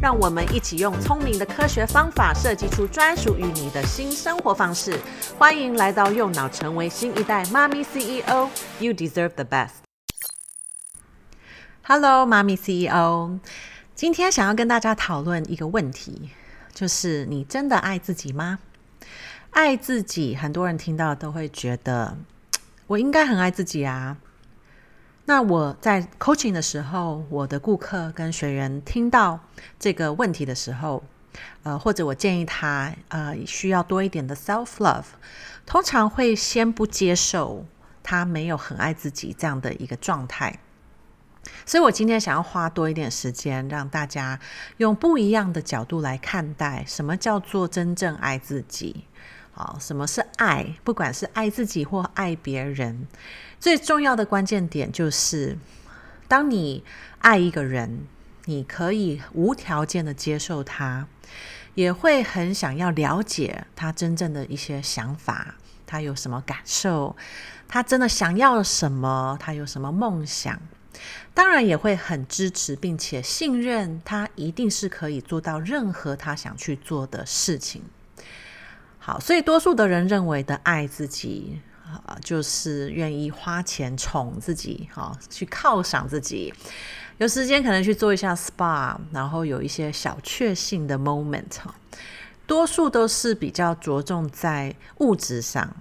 [0.00, 4.96] 让我们一起用聪明的科学方法设计出专属于你的新生活方式。
[5.36, 8.48] 欢迎来到右脑，成为新一代妈咪 CEO。
[8.78, 9.70] You deserve the best。
[11.82, 13.40] Hello，妈咪 CEO。
[13.96, 16.30] 今天想要跟大家讨论一个问题，
[16.72, 18.60] 就是你真的爱自己吗？
[19.50, 22.16] 爱自己，很多人听到都会觉得，
[22.86, 24.16] 我应该很爱自己啊。
[25.28, 29.38] 那我在 coaching 的时候，我的顾客跟学员听到
[29.78, 31.04] 这个问题的时候，
[31.64, 35.04] 呃，或者我建议他，呃，需要多一点的 self love，
[35.66, 37.66] 通常会先不接受
[38.02, 40.60] 他没有很爱自己这样的一个状态。
[41.66, 44.40] 所以我今天想要花多一点时间，让大家
[44.78, 49.04] 用不一样的角度来看待什么叫做真正爱自己。
[49.58, 50.76] 好，什么是爱？
[50.84, 53.08] 不管是爱自己或爱别人，
[53.58, 55.58] 最重要的关键点就是，
[56.28, 56.84] 当你
[57.18, 58.06] 爱一个人，
[58.44, 61.08] 你可以无条件的接受他，
[61.74, 67.16] 也会很想要了解他真正的一些想法，他有什么感受，
[67.66, 70.62] 他真的想要什么，他有什么梦想，
[71.34, 77.82] 当然也会很支持并且信任他，一定是可以做到任何他想去做的事情。
[78.98, 86.52] 好，所以多数的人认为的爱自己啊，就是愿意花钱宠自己，好，去犒赏自己，
[87.16, 91.74] 有时间可能去做一下 SPA，然后有一些小确幸的 moment，哈，
[92.46, 95.76] 多数都是比较着重在物质上。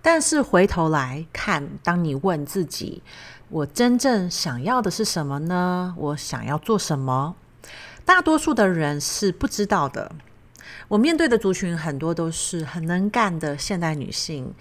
[0.00, 3.02] 但是回头来看，当你问自己，
[3.50, 5.94] 我真正想要的是什么呢？
[5.96, 7.36] 我想要做什么？
[8.04, 10.10] 大多数的人是不知道的。
[10.88, 14.54] 我面对的族群很多都是很能干的现代女性，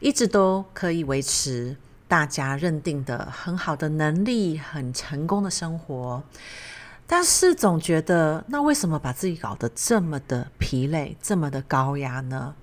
[0.00, 1.76] 一直都可以维持
[2.08, 6.22] 大家认定的很好的能力，很成功的生活。
[7.06, 12.54] 但是总觉得，那为什么把自己搞得这么的疲累，这么的高压呢？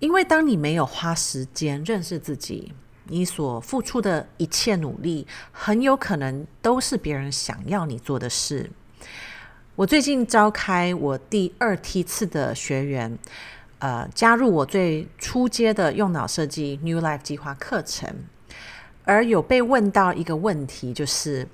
[0.00, 2.72] 因为当你没有花时间认识自己，
[3.04, 8.70] 你所付出的一切努力，很有可能都是别人想要你做的事。
[9.78, 13.16] 我最近召开我第二梯次的学员，
[13.78, 18.12] 呃，加入我最初阶的用脑设计 New Life 计划课程，
[19.04, 21.46] 而有被问到一个问题，就是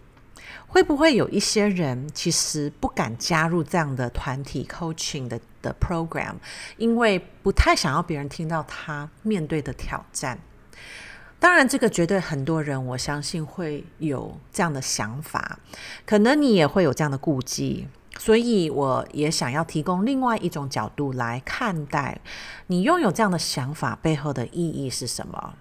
[0.66, 6.36] 会不会有一些人其实不敢加入这样的团体 coaching 的的 program，
[6.78, 10.38] 因为不太想要别人听到他面对的挑战。
[11.38, 15.58] 当然，这个绝对很多人我相信会有这样的想法，
[16.06, 17.86] 可能你也会有这样的顾忌。
[18.18, 22.20] 所以，我也想要提供另外一种角度来看待
[22.68, 25.54] 你拥有这样的想法背后的意义是什么。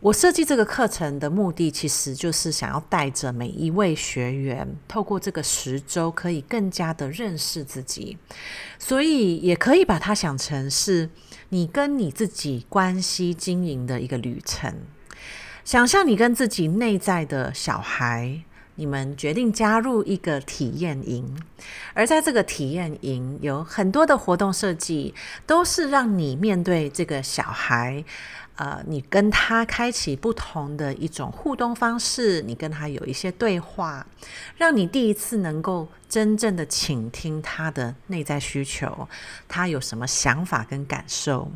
[0.00, 8.16] 我设计这个课程的目的，其实就是想要带着每一位学员，透过这个十周，可以更加的认识自己。
[8.78, 11.10] 所以，也可以把它想成是
[11.48, 14.72] 你跟你自己关系经营的一个旅程。
[15.64, 18.42] 想象你跟自己内在的小孩。
[18.76, 21.36] 你们决定加入一个体验营，
[21.92, 25.14] 而在这个体验营有很多的活动设计，
[25.46, 28.04] 都是让你面对这个小孩，
[28.56, 34.06] 呃，你跟他开启不同的一种互动方式，你跟他有一些对话，
[34.56, 39.08] 让你第一次能够真正的倾听他的内在需求，
[39.48, 41.50] 他有什么想法跟感受。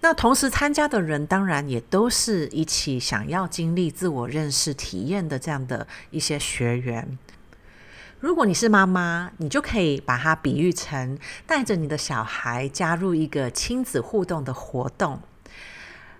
[0.00, 7.18] 那同时参加的人，当然也都是一起想要经历自我认识体验的这样的一些学员。
[8.20, 15.20] 如果你是妈妈，你就可以把它比喻成带着你的小孩加入一个亲子互动的活动。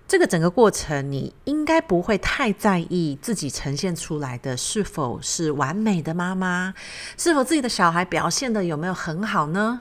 [0.09, 6.75] 这个整个过程，你应该不会太在意自己呈现出来的是否是完美的妈妈，
[7.17, 9.81] 是否自己的小孩表现得有没有很好呢？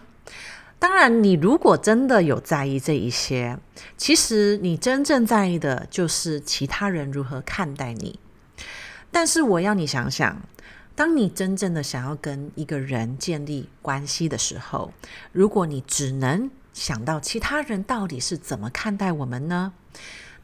[0.81, 3.59] 当然，你如果真的有在意这一些，
[3.97, 8.19] 其实你真正在意的就是其他人如何看待你。
[9.11, 10.41] 但是我要你想想，
[10.95, 14.91] 当你真正的想要跟一个人建立关系的时候，
[15.31, 19.73] 如果你只能想到其他人到底是怎么看待我们呢？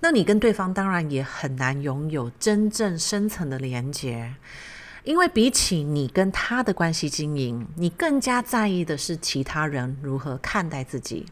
[0.01, 4.35] 那你跟对方当然也很难拥有真正深层的连接。
[5.07, 11.25] 因为比起你跟他的关系经营，你更加在意的是其他人如何看待自己。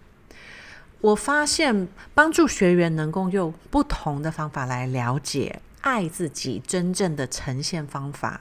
[1.02, 8.40] 我发现帮助学员能够用不同的方法来了解爱自己真正的呈现方法，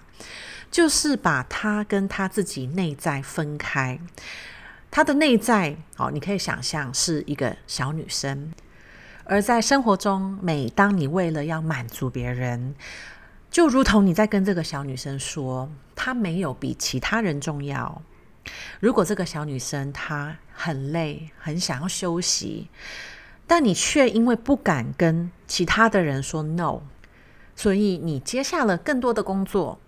[0.70, 3.98] 就是把他跟他自己内在分开。
[4.88, 8.52] 他的内在，哦，你可以想象是一个小女生，
[9.24, 12.76] 而在生活中，每当你为了要满足别人，
[13.54, 18.02] 就如同你在跟这个小女生说，她没有比其他人重要。
[18.80, 22.68] 如果这个小女生她很累，很想要休息，
[23.46, 26.80] 但你却因为不敢跟其他的人说 no，
[27.54, 29.78] 所以你接下了更多的工作，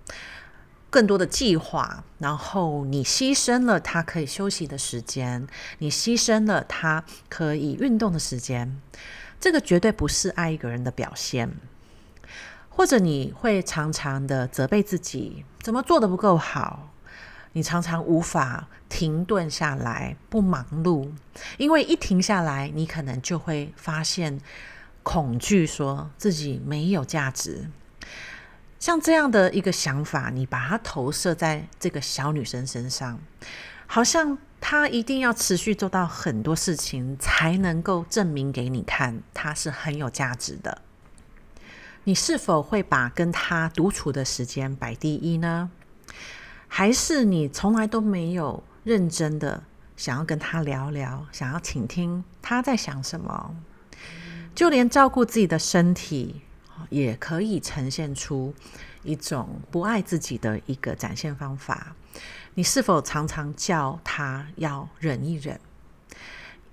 [0.89, 5.45] 更多的计划，然后你牺牲了她可以休息的时间，
[5.79, 8.81] 你牺牲了她可以运动的时间，
[9.41, 11.51] 这个绝对不是爱一个人的表现。
[12.77, 16.91] 或者你会常常的责备自己，怎么做的不够好？
[17.55, 21.11] 你常常无法停顿下来，不忙碌，
[21.57, 24.39] 因为一停下来，你可能就会发现
[25.03, 27.71] 恐惧，说自己没有价值。
[28.79, 33.19] 像这样的一个想法，你把它投射在这个小女生身上，
[33.87, 40.83] 好像她一定要持续做到很多事情，才能够证明给你看，她是很有价值的。
[42.09, 45.69] 你是否会把跟他独处的时间摆第一呢？
[46.69, 49.65] 还是你从来都没有认真的
[49.97, 53.57] 想要跟他聊聊，想要倾听他在想什么？
[54.55, 56.43] 就连照顾自己的身体，
[56.91, 58.55] 也可以呈现出
[59.03, 61.97] 一种不爱自己的一个展现方法。
[62.55, 65.59] 你是否常常叫他要忍一忍？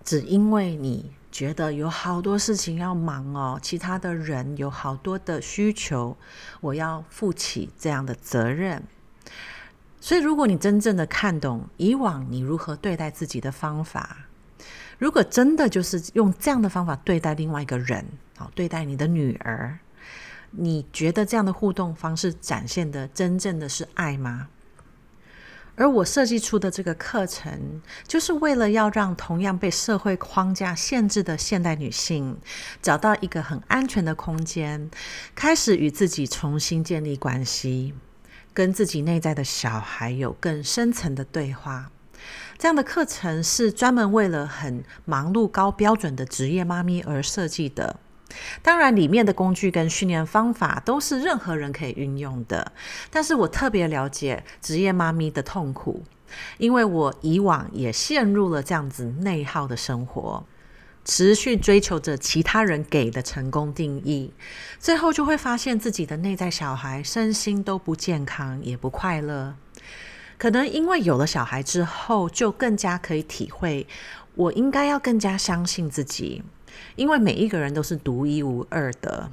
[0.05, 6.15] 只因为你觉得有好多事情要忙哦，其他的人有好多的需求，
[6.61, 8.83] 我要负起这样的责任。
[9.99, 14.27] 所以，如果你真正的看懂以往你如何对待自己的方法，
[14.99, 18.05] 如果真的就是用这样的方法对待另外一个人，
[18.37, 19.79] 好，对待你的女儿，
[20.51, 24.49] 你觉得这样的互动方式展现的真正的是爱吗？
[25.75, 32.37] 而我设计出的这个课程，就是为了要让同样被社会框架限制的现代女性，
[32.81, 34.91] 找到一个很安全的空间，
[35.33, 37.93] 开始与自己重新建立关系。
[38.53, 41.89] 跟自己内在的小孩有更深层的对话，
[42.59, 47.99] 这样的课程是专门为了很忙碌、高标准的职业妈咪而设计的。
[48.61, 52.71] 当然，里面的工具跟训练方法都是任何人可以运用的。
[53.09, 56.03] 但是我特别了解职业妈咪的痛苦，
[56.57, 60.45] 因为我以往也陷入了这样子内耗的生活。
[61.05, 64.31] 持续追求着其他人给的成功定义，
[64.79, 69.55] 最后就会发现自己的内在小孩身心都不健康，也不快乐。
[70.37, 73.85] 可能因为有了小孩之后，就更加可以体会，
[74.35, 76.41] 我应该要更加相信自己，
[76.95, 79.29] 因为每一个人都是独一无二的。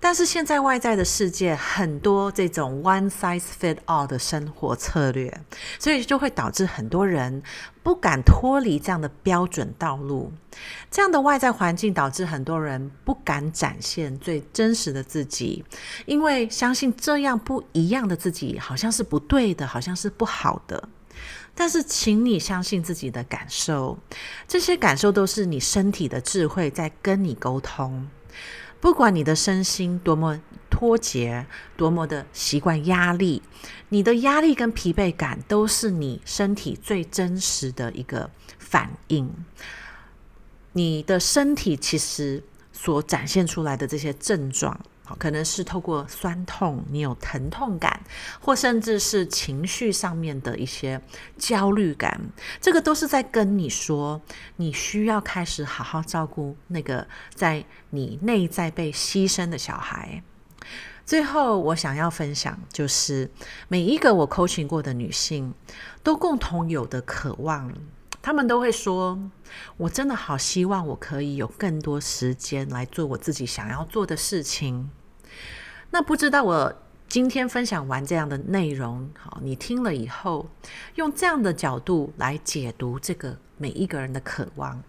[0.00, 5.32] 但是现在外在的世界很多这种 one size fit all 的生活策略，
[5.78, 7.42] 所以就会导致很多人
[7.82, 10.32] 不敢脱离这样的标准道路。
[10.90, 15.64] 这样的外在环境导致很多人不敢展现最真实的自己，
[16.06, 20.88] 因为相信这样不一样的自己好像是不对的，好像是不好的。
[21.60, 23.98] 但是，请你相信自己的感受，
[24.46, 28.08] 这些感受都是你身体的智慧在跟你沟通。
[28.80, 31.44] 不管你的身心多么脱节，
[31.76, 33.42] 多么的习惯压力，
[33.88, 39.28] 你的压力跟疲惫感都是你身体最真实的一个反应。
[40.74, 42.40] 你的身体其实
[42.72, 44.80] 所展现出来的这些症状。
[45.18, 48.00] 可能是透过酸痛，你有疼痛感，
[48.40, 51.00] 或甚至是情绪上面的一些
[51.36, 52.20] 焦虑感，
[52.60, 54.20] 这个都是在跟你说，
[54.56, 60.22] 你需要开始好好照顾那个在你内在被牺牲的小孩。
[61.06, 63.30] 最后，我想要分享，就是
[63.68, 65.54] 每一个我 coaching 过的女性，
[66.02, 67.72] 都共同有的渴望，
[68.20, 69.18] 她们都会说，
[69.78, 74.90] 我真的好希望我可以有更多时间来做我自己想要做的事情。
[75.90, 80.48] 那不知道我今天分享完这样的内容，好，你听了以后，
[80.96, 84.82] 用这样的角度来解读这个每一个人的渴望，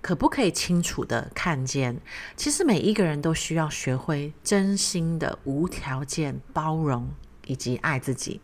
[0.00, 2.00] 可不可以清楚地看见，
[2.36, 7.08] 其实每一个人都需要学会真心的无条件包容
[7.46, 8.40] 以及爱自己。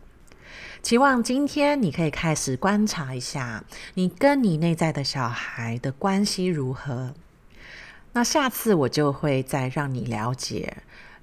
[0.81, 3.65] 期望今天你可以开始观察一下，
[3.95, 7.13] 你跟你内在的小孩的关系如何。
[8.13, 10.77] 那下次我就会再让你了解。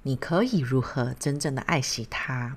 [0.07, 2.55] 你可以如何真正的爱惜它？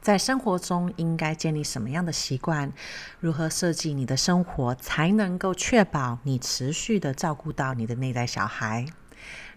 [0.00, 2.72] 在生活中应该建立什么样的习惯？
[3.20, 8.86] 如何设计你的生活才能够确保你持续的照顾到你的内在小孩？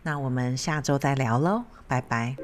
[0.04, 2.36] 那我们下周再聊喽，拜拜。